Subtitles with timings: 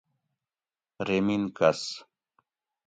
[1.07, 1.81] ریمین کس